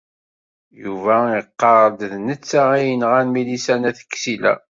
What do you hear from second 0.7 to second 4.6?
Yuba iqarr-d d netta ay yenɣan Milisa n At Ksila.